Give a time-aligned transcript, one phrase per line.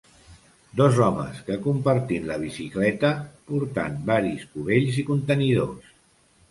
[0.79, 3.13] Dos homes que compartint la bicicleta,
[3.53, 5.97] portant varis cubells i contenidors.